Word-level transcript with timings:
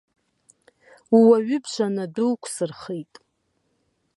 Ууаҩы 1.17 1.57
бжаны 1.63 2.01
адәы 2.05 2.25
уқәсырхеит. 2.31 3.13